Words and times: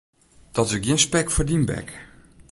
Dat 0.55 0.65
is 0.69 0.77
gjin 0.83 1.01
spek 1.05 1.27
foar 1.33 1.47
dyn 1.49 1.63
bek. 1.69 1.87